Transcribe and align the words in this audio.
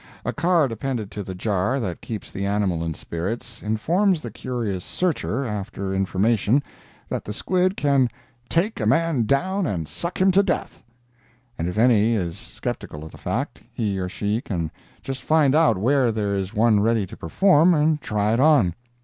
A 0.25 0.33
card 0.33 0.71
appended 0.71 1.11
to 1.11 1.21
the 1.21 1.35
jar 1.35 1.79
that 1.79 2.01
keeps 2.01 2.31
the 2.31 2.43
animal 2.43 2.83
in 2.83 2.95
spirits, 2.95 3.61
informs 3.61 4.19
the 4.19 4.31
curious 4.31 4.83
searcher 4.83 5.45
after 5.45 5.93
information 5.93 6.63
that 7.07 7.23
the 7.23 7.31
squid 7.31 7.77
can 7.77 8.09
"take 8.49 8.79
a 8.79 8.87
man 8.87 9.25
down 9.25 9.67
and 9.67 9.87
suck 9.87 10.19
him 10.19 10.31
to 10.31 10.41
death." 10.41 10.81
And 11.55 11.67
if 11.69 11.77
any 11.77 12.15
is 12.15 12.35
skeptical 12.35 13.03
of 13.03 13.11
the 13.11 13.19
fact, 13.19 13.61
he 13.71 13.99
or 13.99 14.09
she 14.09 14.41
can 14.41 14.71
just 15.03 15.21
find 15.21 15.53
out 15.53 15.77
where 15.77 16.11
there 16.11 16.33
is 16.35 16.51
one 16.51 16.79
ready 16.79 17.05
to 17.05 17.15
perform, 17.15 17.75
and 17.75 18.01
try 18.01 18.33
it 18.33 18.39
on. 18.39 18.73